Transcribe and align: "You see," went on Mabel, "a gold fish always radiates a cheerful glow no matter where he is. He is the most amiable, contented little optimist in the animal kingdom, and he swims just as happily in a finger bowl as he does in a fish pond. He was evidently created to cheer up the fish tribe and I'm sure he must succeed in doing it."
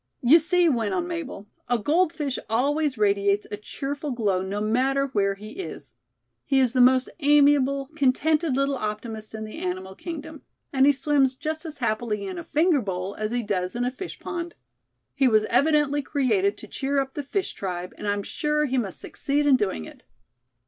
"You 0.23 0.39
see," 0.39 0.67
went 0.67 0.95
on 0.95 1.07
Mabel, 1.07 1.47
"a 1.69 1.77
gold 1.77 2.11
fish 2.11 2.39
always 2.49 2.97
radiates 2.97 3.45
a 3.51 3.55
cheerful 3.57 4.09
glow 4.09 4.41
no 4.41 4.59
matter 4.59 5.05
where 5.09 5.35
he 5.35 5.51
is. 5.59 5.93
He 6.43 6.57
is 6.59 6.73
the 6.73 6.81
most 6.81 7.07
amiable, 7.19 7.91
contented 7.95 8.55
little 8.55 8.77
optimist 8.77 9.35
in 9.35 9.43
the 9.43 9.59
animal 9.59 9.93
kingdom, 9.93 10.41
and 10.73 10.87
he 10.87 10.91
swims 10.91 11.35
just 11.35 11.65
as 11.65 11.77
happily 11.77 12.25
in 12.25 12.39
a 12.39 12.43
finger 12.43 12.81
bowl 12.81 13.13
as 13.19 13.29
he 13.31 13.43
does 13.43 13.75
in 13.75 13.85
a 13.85 13.91
fish 13.91 14.19
pond. 14.19 14.55
He 15.13 15.27
was 15.27 15.43
evidently 15.45 16.01
created 16.01 16.57
to 16.57 16.67
cheer 16.67 16.99
up 16.99 17.13
the 17.13 17.21
fish 17.21 17.53
tribe 17.53 17.93
and 17.95 18.07
I'm 18.07 18.23
sure 18.23 18.65
he 18.65 18.79
must 18.79 18.99
succeed 18.99 19.45
in 19.45 19.55
doing 19.55 19.85
it." 19.85 20.03